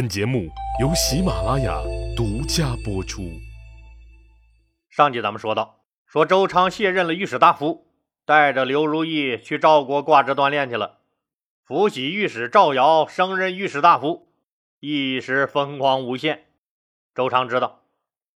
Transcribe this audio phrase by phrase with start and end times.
[0.00, 0.48] 本节目
[0.80, 1.78] 由喜马拉雅
[2.16, 3.20] 独家播出。
[4.88, 7.86] 上集咱们说到，说周昌卸任了御史大夫，
[8.24, 11.00] 带着刘如意去赵国挂职锻炼去了。
[11.62, 14.32] 福喜御史赵尧升任御史大夫，
[14.78, 16.46] 一时风光无限。
[17.14, 17.82] 周昌知道，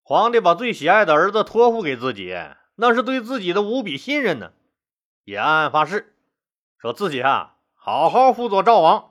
[0.02, 2.36] 皇帝把最喜爱的儿子托付给自己，
[2.74, 4.54] 那是对自己的无比信任呢。
[5.26, 6.16] 也暗暗发誓，
[6.80, 9.11] 说自己啊，好好辅佐赵王。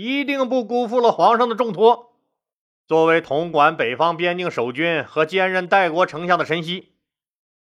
[0.00, 2.12] 一定不辜负了皇上的重托。
[2.86, 6.92] 作为统管北方边境守军和兼任代国丞相的陈曦，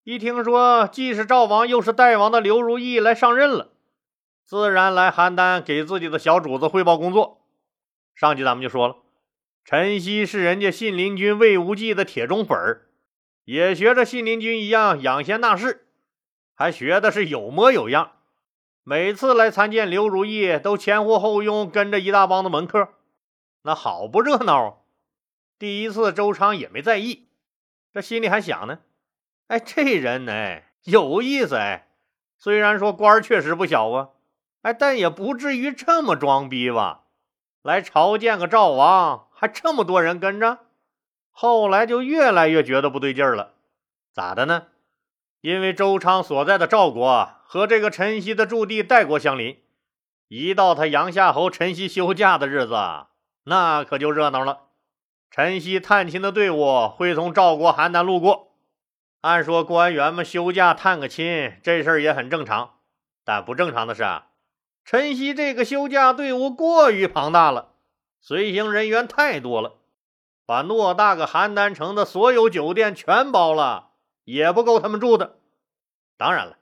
[0.03, 3.71] 一听说既是赵王又是代王的刘如意来上任了，
[4.45, 7.41] 自然来邯郸给自己的小主子汇报工作。
[8.13, 8.97] 上集咱们就说了，
[9.65, 12.85] 陈曦是人家信陵君魏无忌的铁中粉儿，
[13.45, 15.87] 也学着信陵君一样养贤纳士，
[16.53, 18.11] 还学的是有模有样。
[18.89, 22.87] 每次来参见刘如意，都前呼后拥，跟着一大帮的门客，
[23.63, 24.85] 那好不热闹。
[25.59, 27.27] 第一次周昌也没在意，
[27.91, 28.79] 这心里还想呢：
[29.47, 31.89] 哎，这人哎有意思哎。
[32.37, 34.11] 虽然说官确实不小啊，
[34.61, 37.03] 哎，但也不至于这么装逼吧？
[37.63, 40.59] 来朝见个赵王，还这么多人跟着。
[41.31, 43.51] 后来就越来越觉得不对劲了，
[44.13, 44.67] 咋的呢？
[45.47, 47.29] 因为周昌所在的赵国。
[47.45, 49.57] 和这个陈曦的驻地代国相邻，
[50.27, 52.75] 一到他阳夏侯陈曦休假的日子，
[53.45, 54.63] 那可就热闹了。
[55.31, 58.51] 陈曦探亲的队伍会从赵国邯郸路过。
[59.21, 62.71] 按说官员们休假探个亲，这事儿也很正常。
[63.23, 64.25] 但不正常的是啊，
[64.83, 67.69] 陈曦这个休假队伍过于庞大了，
[68.19, 69.75] 随行人员太多了，
[70.45, 73.86] 把偌大个邯郸城的所有酒店全包了，
[74.27, 75.37] 也不够他们住的。
[76.17, 76.57] 当然了。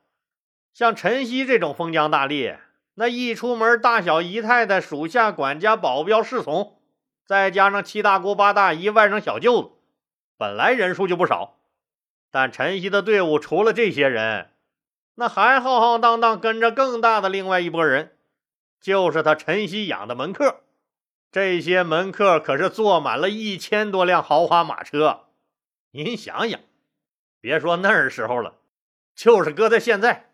[0.71, 2.57] 像陈曦这种封疆大吏，
[2.93, 6.79] 那一出门，大小姨太太、属下、管家、保镖、侍从，
[7.25, 9.71] 再加上七大姑八大姨、外甥小舅子，
[10.37, 11.57] 本来人数就不少。
[12.29, 14.51] 但陈曦的队伍除了这些人，
[15.15, 18.15] 那还浩浩荡荡跟着更大的另外一拨人，
[18.79, 20.61] 就是他陈曦养的门客。
[21.31, 25.21] 这些门客可是坐满了一千多辆豪华马车。
[25.91, 26.59] 您想想，
[27.45, 28.55] 别说那时候了，
[29.13, 30.31] 就是搁在现在。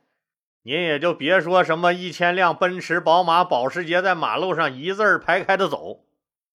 [0.61, 6.05] 您也就别说什么一千辆奔驰、宝马、保时捷在马路上一字排开的走，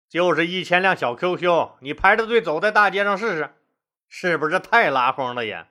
[0.09, 3.51] 就是一千辆小 QQ，你排着队走在大街上试试，
[4.09, 5.67] 是不是太拉风了也？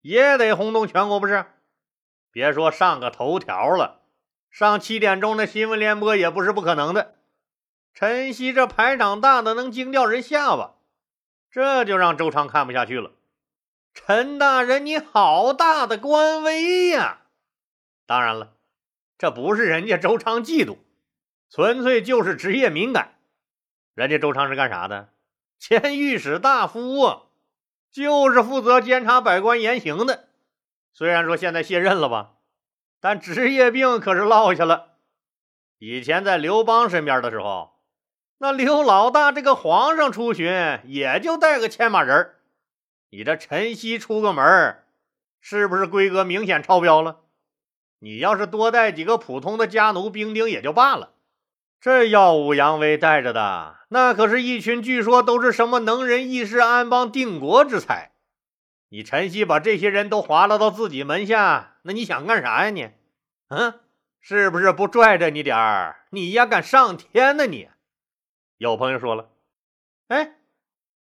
[0.00, 1.44] 也得轰动全国不是？
[2.32, 4.00] 别说上个头条了，
[4.50, 7.14] 上七点钟的新闻联播也不是不可能的。
[7.94, 10.74] 陈曦这排场大的能惊掉人下巴，
[11.48, 13.12] 这就让周昌看不下去了。
[13.96, 17.22] 陈大人，你好大的官威呀！
[18.06, 18.52] 当然了，
[19.16, 20.76] 这不是人家周昌嫉妒，
[21.50, 23.14] 纯粹就是职业敏感。
[23.94, 25.08] 人家周昌是干啥的？
[25.58, 27.22] 前御史大夫啊，
[27.90, 30.28] 就是负责监察百官言行的。
[30.92, 32.34] 虽然说现在卸任了吧，
[33.00, 34.98] 但职业病可是落下了。
[35.78, 37.80] 以前在刘邦身边的时候，
[38.38, 40.46] 那刘老大这个皇上出巡
[40.84, 42.35] 也就带个牵马人
[43.16, 44.84] 你这陈曦出个门
[45.40, 47.20] 是不是规格明显超标了？
[48.00, 51.14] 你要是多带几个普通的家奴兵丁也就罢了，
[51.80, 58.12] 这耀武扬威带着的，那可是一群据说都是什么能人异士、安邦定国之才。
[58.90, 62.90] 你陈曦把这些人都划拉到自己门下，那你想干啥呀你？
[63.48, 63.80] 嗯，
[64.20, 66.04] 是不是不拽着你点儿？
[66.10, 67.70] 你呀敢上天呢你？
[68.58, 69.30] 有朋友说了，
[70.08, 70.34] 哎，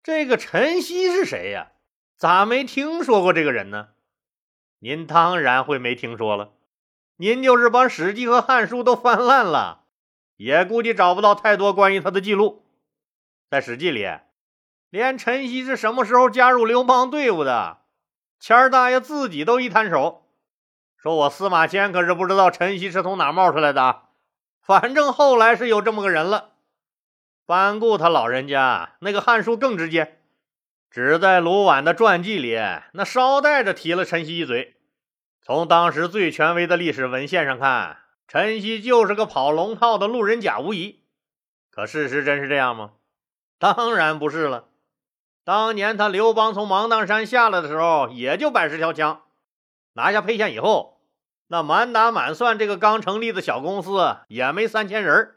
[0.05, 1.73] 这个陈曦是谁呀？
[2.17, 3.89] 咋没听说过这个人呢？
[4.79, 6.53] 您当然会没听说了。
[7.17, 9.85] 您就是把《史记》和《汉书》都翻烂了，
[10.37, 12.67] 也估计找不到太多关于他的记录。
[13.51, 14.09] 在《史记》里，
[14.91, 17.79] 连陈曦是什么时候加入刘邦队伍的，
[18.39, 20.27] 谦儿大爷自己都一摊手，
[20.97, 24.03] 说我司马迁可是不知道陈曦是从哪冒出来的。
[24.61, 26.53] 反正后来是有这么个人了。
[27.47, 30.19] 班固他老人家那个《汉书》更直接，
[30.95, 32.57] 只在卢绾的传记里
[32.93, 34.77] 那捎带着提了陈曦一嘴。
[35.43, 37.99] 从当时最权威的历史文献上看，
[38.29, 41.03] 陈曦就是个跑龙套的路人甲无疑。
[41.69, 42.93] 可事实真是这样吗？
[43.59, 44.67] 当然不是了。
[45.43, 49.23] 当年他刘邦从芒砀山下来的时候，也就百十条枪。
[49.95, 51.01] 拿下沛县以后，
[51.49, 55.35] 那满打满算这个刚成立的小公司也没三千人。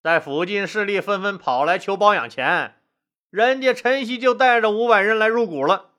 [0.00, 2.76] 在附近势力纷纷跑来求包养前，
[3.30, 5.90] 人家陈曦就带着五百人来入股了，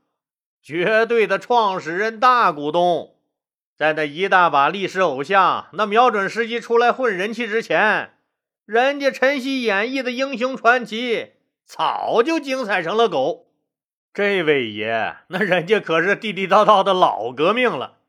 [0.64, 3.16] 绝对的创始人大股东。
[3.76, 8.18] 在那一大把历史偶像那瞄准时机出来混人气之前，
[8.66, 11.34] 人家陈曦演绎的英雄传奇
[11.64, 13.46] 早就精彩成了狗。
[14.12, 18.00] 这位爷，那人家可是地地道道的老革命了，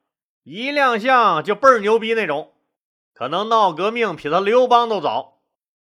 [0.44, 2.54] 一亮相就倍儿牛逼那种。
[3.12, 5.40] 可能闹革命比他刘邦都早。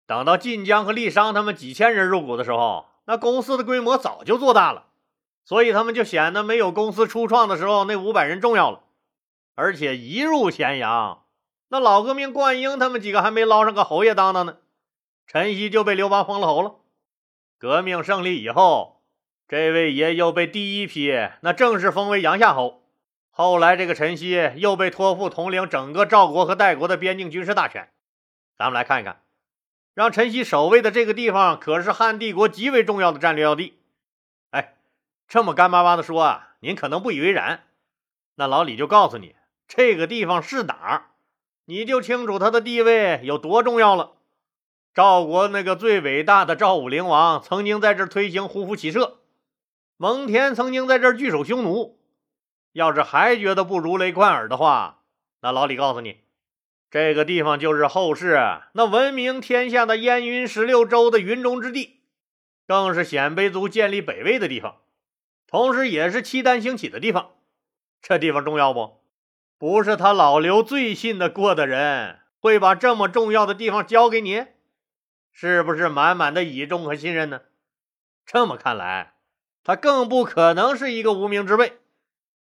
[0.06, 4.86] 等到晋江和丽商他们几千人入股的时候，那公司的规模早就做大了，
[5.44, 8.84] 所以他们就显得没有公司初创的时候那五百人重要了。
[9.54, 11.24] 而且一入咸阳，
[11.68, 14.58] 那老革命灌婴他们几个还没捞上个侯爷当当呢，
[15.26, 16.76] 陈曦就被刘邦封了侯了。
[17.58, 19.00] 革命胜利以后。
[19.48, 21.12] 这位爷又被第一批
[21.42, 22.84] 那正式封为阳夏侯，
[23.30, 27.90] 后来这个陈曦又被托付统领整个赵国和代国的边境军事大权。
[28.56, 29.21] 咱们来看一看，
[29.94, 33.78] 让陈曦守卫的这个地方可是汉帝国极为重要的战略要地。
[34.50, 34.74] 哎，
[35.28, 37.64] 这么干巴巴的说啊，您可能不以为然。
[38.36, 39.36] 那老李就告诉你，
[39.68, 41.10] 这个地方是哪儿，
[41.66, 44.12] 你就清楚它的地位有多重要了。
[44.94, 49.18] 赵国那个最伟大的赵武灵王曾经在这推行胡服骑射。
[49.96, 51.98] 蒙恬曾经在这儿据守匈奴，
[52.72, 55.02] 要是还觉得不如雷贯耳的话，
[55.40, 56.20] 那老李告诉你，
[56.92, 58.38] 这个地方就是后世
[58.74, 62.02] 那闻名天下的燕云十六州的云中之地，
[62.68, 64.76] 更是鲜卑族建立北魏的地方，
[65.46, 67.30] 同时也是契丹兴起的地方。
[68.02, 69.00] 这地方重要不？
[69.56, 74.44] 不是他老刘最信得过的人，会把这么重要的地方交给你？
[75.32, 77.40] 是不是满满的倚重和信任呢？
[78.26, 79.14] 这么看来。
[79.64, 81.78] 他更不可能是一个无名之辈，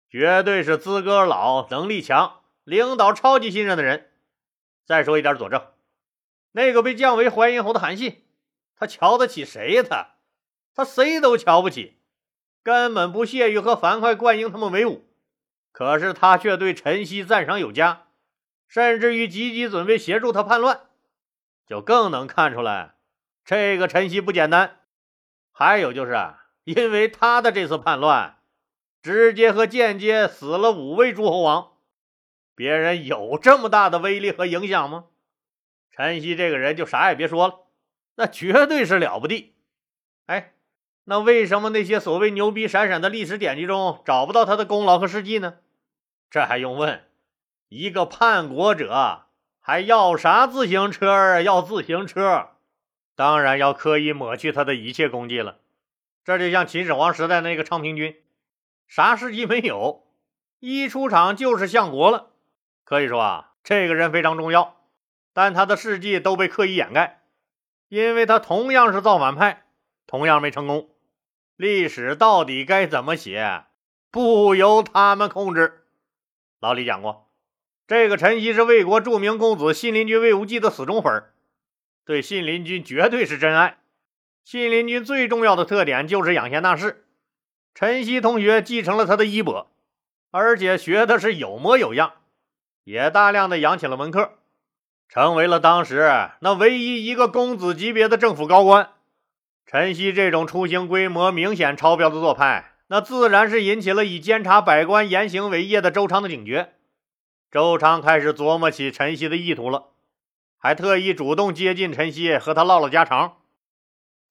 [0.10, 4.12] 绝对是资格老、能力强、领导超级信任的人。
[4.88, 5.62] 再说一点佐证，
[6.54, 8.24] 那个被降为淮阴侯的韩信，
[8.76, 9.84] 他瞧得起谁呀？
[9.84, 10.16] 他，
[10.74, 12.00] 他谁都瞧不起，
[12.64, 15.06] 根本不屑于和樊哙、灌婴他们为伍。
[15.72, 18.08] 可是他却对陈曦赞赏有加，
[18.68, 20.88] 甚至于积极准备协助他叛乱，
[21.68, 22.96] 就更能看出来
[23.46, 24.80] 这个陈曦不简单。
[25.52, 26.18] 还有就是。
[26.64, 28.40] 因为他的这次叛乱，
[29.02, 31.77] 直接和间接死了五位诸侯王，
[32.58, 35.06] 别人有这么大的威力和影响吗？
[35.92, 37.60] 陈曦这个人就啥也别说了，
[38.16, 39.54] 那绝对是了不地。
[40.26, 40.56] 哎，
[41.04, 45.58] 那为什么那些所谓牛逼闪闪的历史典籍中找不到他的功劳和事迹呢？
[46.32, 47.04] 这还用问？
[47.70, 49.26] 一个叛国者
[49.60, 51.42] 还要啥自行车啊？
[51.42, 52.48] 要自行车，
[53.16, 55.60] 当然要刻意抹去他的一切功绩了。
[56.24, 58.16] 这就像秦始皇时代那个昌平君，
[58.88, 60.08] 啥事迹没有，
[60.60, 62.32] 一出场就是相国了。
[62.88, 64.78] 可以说啊，这个人非常重要，
[65.34, 67.22] 但他的事迹都被刻意掩盖，
[67.90, 69.66] 因为他同样是造反派，
[70.08, 70.90] 同样没成功。
[71.58, 73.66] 历史到底该怎么写，
[74.10, 75.84] 不由他们控制。
[76.62, 77.30] 老李讲过，
[77.88, 81.26] 这个陈曦是魏国著名公子信陵君魏无忌的死忠粉，
[82.06, 83.80] 对信陵君绝对是真爱。
[84.46, 87.06] 信陵君最重要的特点就是养贤纳士，
[87.76, 89.70] 陈曦同学继承了他的衣钵，
[90.32, 92.14] 而且学的是有模有样，
[92.88, 94.36] 也大量的养起了门客，
[95.10, 98.92] 成为了当时那唯一一个公子级别的政府高官。
[99.66, 106.76] 陈曦这种出行规模明显超标的做派，那自然是引起了以监察百官言行为业的周昌的警觉。
[107.52, 109.88] 周昌开始琢磨起陈曦的意图了，
[110.58, 113.36] 还特意主动接近陈曦，和他唠唠家常。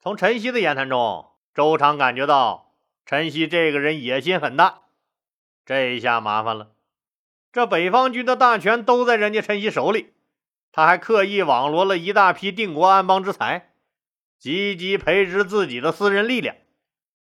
[0.01, 2.73] 从陈曦的言谈中，周昌感觉到
[3.05, 4.85] 陈曦这个人野心很大。
[5.67, 6.69] 这一下麻烦了，
[7.57, 10.13] 这北方军的大权都在人家陈曦手里，
[10.73, 13.73] 他还刻意网罗了一大批定国安邦之才，
[14.39, 16.55] 积极培植自己的私人力量。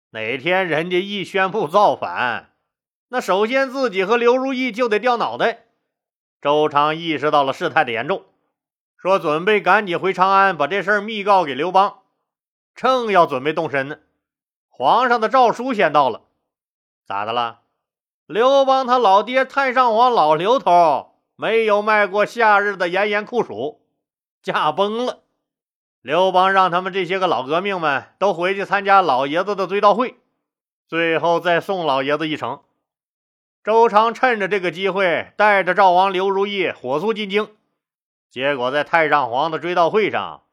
[0.10, 2.50] 哪天人家一宣布造反，
[3.08, 5.68] 那首先自己和刘如意就得掉脑袋。
[6.42, 8.26] 周昌意识到了事态的严重，
[8.98, 12.00] 说准备赶紧回长安，把这事儿密告给刘邦。
[12.76, 14.00] 正要准备动身呢，
[14.68, 16.24] 皇上的诏书先到了。
[17.06, 17.62] 咋的了？
[18.28, 23.80] 刘邦他老爹太上皇老刘头没有迈过夏日的炎炎酷暑，
[24.44, 25.24] 驾崩了。
[26.02, 30.18] 刘邦让他们这些个老革命们都回去参加老爷子的追悼会，
[30.90, 32.60] 最后再送老爷子一程。
[33.64, 37.56] 周昌趁着这个机会，带着赵王刘如意火速进京。
[38.30, 40.44] 结果在太上皇的追悼会上。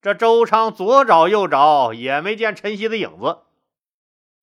[0.00, 3.38] 这周昌左找右找也没见陈曦的影子，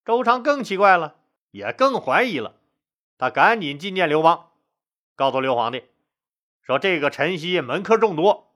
[0.04, 1.16] 周昌更奇怪了，
[1.52, 2.55] 也更怀疑了。
[3.18, 4.52] 他赶紧觐见刘邦，
[5.16, 5.84] 告诉刘皇帝
[6.62, 8.54] 说：“这个陈曦门客众多，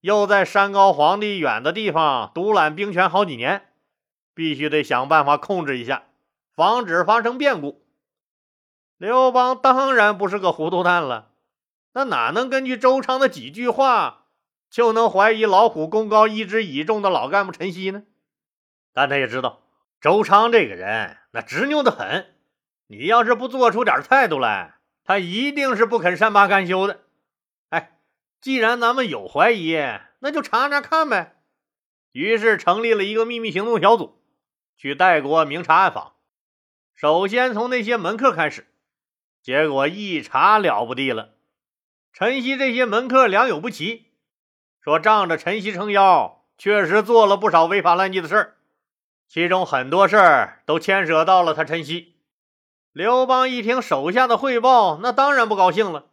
[0.00, 3.72] 又在山高皇帝远的地方独揽兵权好几年，
[4.34, 6.04] 必须得想办法控制一下，
[6.54, 7.84] 防止发生变故。”
[8.98, 11.30] 刘邦当然不是个糊涂蛋了，
[11.92, 14.20] 那哪能根据周昌的几句话？
[14.70, 18.04] 就能怀疑老虎功高一直倚重的老干部陈曦呢？
[18.94, 19.60] 但他也知道
[20.00, 22.34] 周昌这个人那执拗的很，
[22.92, 27.00] 你要是不做出点态度来，他一定是不肯善罢甘休的。
[27.70, 27.98] 哎，
[28.42, 29.78] 既然咱们有怀疑，
[30.18, 31.36] 那就查查看呗。
[32.12, 34.22] 于是成立了一个秘密行动小组，
[34.76, 36.12] 去代国明察暗访。
[36.94, 38.66] 首先从那些门客开始，
[39.40, 41.30] 结果一查了不地了。
[42.12, 44.12] 陈曦这些门客良莠不齐。
[44.82, 48.56] 说仗着陈曦撑腰，确实做了不少违法乱纪的事儿，
[49.26, 52.11] 其中很多事儿都牵涉到了他陈曦。
[52.92, 56.10] 刘邦一听手下的汇报，那当然不高兴了。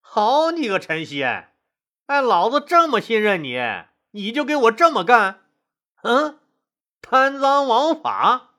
[0.00, 3.60] 好你个陈曦，哎，老子这么信任你，
[4.12, 5.40] 你就给我这么干？
[6.02, 6.38] 嗯，
[7.02, 8.54] 贪赃枉法？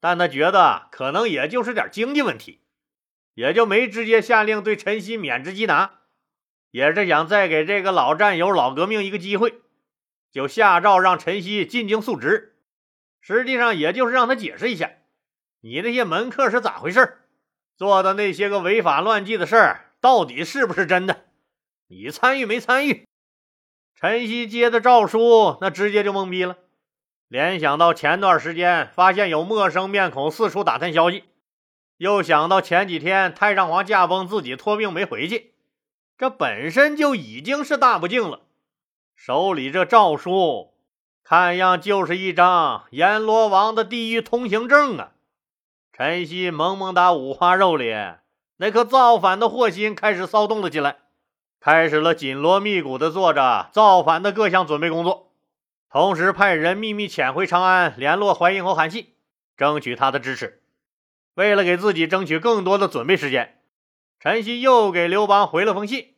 [0.00, 2.62] 但他觉得可能也就是点经济问题，
[3.34, 5.98] 也就没直接下令对陈曦免职缉拿。
[6.70, 9.60] 也是想再给这个老战友、老革命一个机会，
[10.30, 12.56] 就下诏让陈曦进京述职。
[13.20, 14.90] 实际上，也就是让他解释一下，
[15.60, 17.18] 你那些门客是咋回事
[17.76, 21.24] 做的那些个违法乱纪的事儿，到底是不是真的？
[21.88, 23.06] 你参与没参与？
[23.96, 26.56] 陈曦接的诏书，那直接就懵逼了，
[27.26, 31.24] 联想到前段时间发现有陌生面孔四处打探消息，
[31.96, 35.54] 又想到前几天太上皇驾崩，自己托病没回去。
[36.16, 38.42] 这本身就已经是大不敬了，
[39.16, 40.74] 手里这诏书，
[41.24, 45.12] 看样就是一张阎罗王的地狱通行证啊！
[45.98, 48.20] 陈曦萌萌哒五花肉脸，
[48.58, 50.98] 那颗造反的祸心开始骚动了起来，
[51.58, 55.32] 开始了紧锣密鼓的做着造反的各项准备工作，
[55.90, 59.12] 同时派人秘密潜回长安联络淮阴侯韩信，
[59.56, 60.62] 争取他的支持。
[61.34, 63.60] 为了给自己争取更多的准备时间。
[64.20, 66.14] 陈曦又给刘邦回了封信，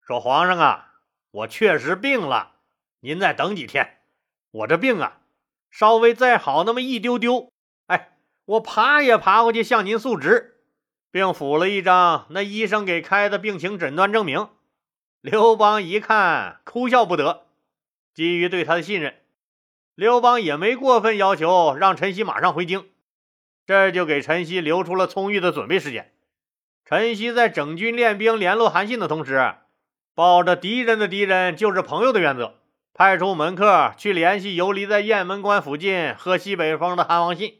[0.00, 0.92] 说：“皇上啊，
[1.32, 2.52] 我确实病了，
[3.00, 3.98] 您再等几天。
[4.52, 5.18] 我这病啊，
[5.72, 7.52] 稍微再好那么一丢丢，
[8.48, 10.56] 我爬也爬过去向您诉职，
[11.10, 14.48] 并附了一张那医生给开的病情诊断证明。”
[15.20, 17.42] 刘邦一看，哭笑不得。
[18.14, 19.16] 基于对他的信任，
[19.94, 22.86] 刘邦也没过分要求让陈曦马上回京，
[23.66, 26.10] 这就给陈曦留出了充裕的准备时间。
[26.86, 29.56] 陈曦在整军练兵、联络韩信的同时，
[30.14, 32.54] 抱着敌人的敌人就是朋友的原则，
[32.94, 37.57] 派出门客去联系游离在雁门关附近喝西北风的韩王信。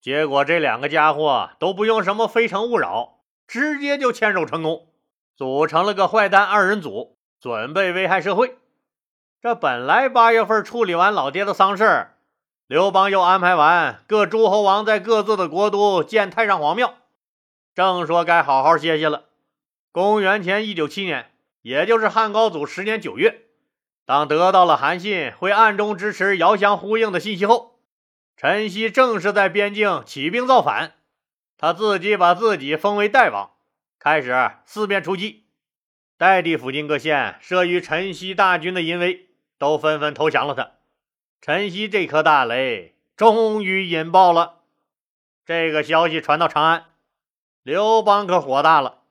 [0.00, 4.88] 结果这两个家伙都不用什么非诚勿扰，直接就牵手成功，
[5.36, 8.56] 组成了个坏蛋二人组，准备危害社会。
[9.42, 12.08] 这本来八月份处理完老爹的丧事，
[12.66, 16.94] 刘邦又安排完各诸侯王在各自的国都建太上皇庙。
[17.74, 19.24] 正说该好好歇歇了。
[19.92, 21.30] 公元前一九七年，
[21.62, 23.42] 也就是汉高祖十年九月，
[24.06, 27.79] 当得到了韩信会暗中支持遥相呼应的信息后，
[28.40, 30.94] 陈曦正是在边境起兵造反。
[31.58, 33.50] 他自己把自己封为代王，
[33.98, 35.44] 开始四面出击。
[36.16, 39.28] 代地附近各县慑于陈曦大军的淫威，
[39.58, 40.70] 都纷纷投降了他。
[41.42, 44.60] 陈曦这颗大雷终于引爆了。
[45.44, 46.86] 这个消息传到长安。
[47.62, 49.02] 刘邦可火大了，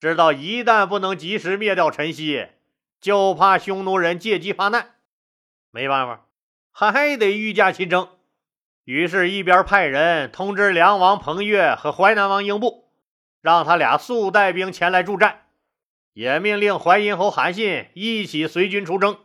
[0.00, 2.46] 知道一旦不能及时灭掉陈曦，
[3.02, 4.94] 就怕匈奴人借机发难。
[5.70, 6.26] 没办法，
[6.70, 8.08] 还得御驾亲征。
[8.84, 12.90] 于是，一边派人通知梁王彭越和淮南王英布，
[13.40, 15.42] 让他俩速带兵前来助战，
[16.14, 19.16] 也命令淮阴侯韩信一起随军出征。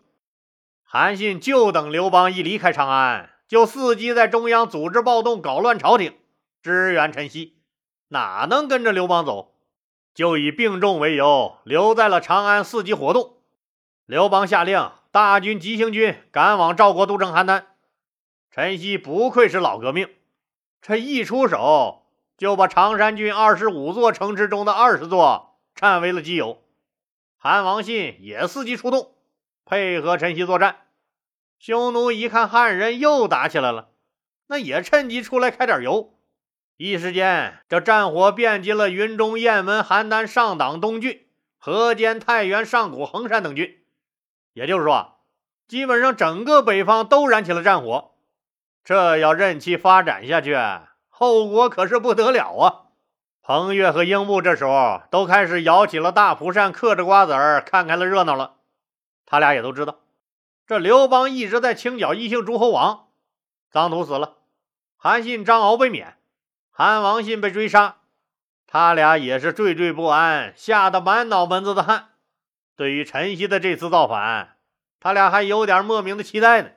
[0.83, 6.13] 韩信就等刘邦一离开长安，就伺机在中央组织暴动，搞乱朝廷，
[6.61, 7.57] 支援陈曦。
[8.09, 9.55] 哪能跟着刘邦走？
[10.13, 13.37] 就以病重为由，留在了长安伺机活动。
[14.05, 17.63] 刘邦下令，大军急行军赶往赵国都城邯郸。
[18.51, 20.09] 陈曦不愧是老革命，
[20.81, 22.03] 这一出手
[22.37, 26.63] 就把常山郡二十五座城池中的二十座占为了己有。
[27.37, 29.11] 韩王信也伺机出动，
[29.63, 30.77] 配合陈曦作战。
[31.59, 33.89] 匈奴一看汉人又打起来了，
[34.47, 36.13] 那也趁机出来开点油。
[36.77, 41.27] 一时间，这战火遍及了云中、雁门、邯郸、上党、东郡、
[41.57, 43.79] 河间、太原、上谷、衡山等郡。
[44.53, 45.19] 也就是说，
[45.67, 48.11] 基本上整个北方都燃起了战火。
[48.88, 50.58] 这要任其发展下去，
[51.10, 52.84] 后果可是不得了啊！
[53.41, 58.53] 彭越和英布这时候都开始摇起了大蒲扇，嗑着瓜子儿，看开了热闹了。
[59.25, 59.98] 他俩也都知道，
[60.65, 63.08] 这刘邦一直在清剿异姓诸侯王，
[63.74, 64.38] 臧荼死了，
[64.96, 66.15] 韩信、张敖被免。
[66.72, 67.98] 韩王信被追杀，
[68.67, 72.12] 他俩也是惴惴不安，吓得满脑门子的汗。
[72.77, 74.56] 对于陈曦的这次造反，
[75.01, 76.70] 他俩还有点莫名的期待呢，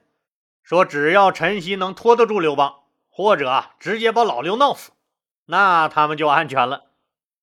[0.70, 4.92] 说只要陈曦能拖得住刘邦，或者直接把老刘闹死，
[5.46, 6.92] 那他们就安全了。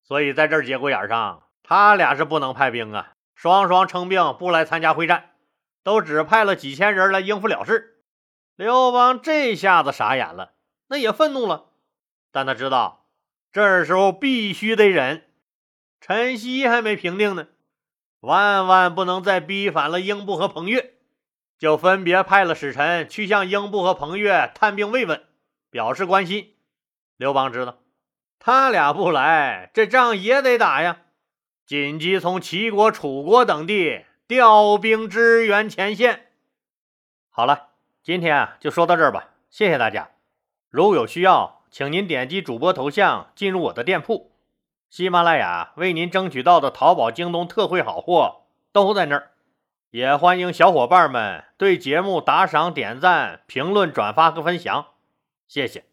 [0.01, 5.31] 所以在这节骨眼上，他俩是不能派兵啊，双双称病不来参加会战，
[5.83, 8.01] 都只派了几千人来应付了事。
[8.55, 10.53] 刘邦这下子傻眼了，
[10.87, 11.65] 那也愤怒了，
[12.31, 13.07] 但他知道
[13.51, 15.25] 这时候必须得忍。
[15.99, 17.47] 陈曦还没平定呢，
[18.21, 20.93] 万万不能再逼反了英布和彭越，
[21.57, 25.23] 就分别派了使臣去向英布和彭越探病慰问，
[25.69, 26.53] 表示关心。
[27.17, 27.77] 刘邦知道。
[28.39, 30.99] 他俩不来，这仗也得打呀！
[31.65, 36.27] 紧急从齐国、楚国等地调兵支援前线。
[37.29, 37.69] 好了，
[38.03, 40.11] 今天啊就说到这儿吧，谢谢大家。
[40.69, 44.31] 如有需要，请您点击主播头像进入我的店铺，
[44.89, 49.31] 喜马拉雅为您争取到的淘宝、京东特惠好货都在那儿。
[49.97, 54.89] 也欢迎小伙伴们对节目打赏、点赞、评论、转发和分享，
[55.47, 55.85] 谢谢。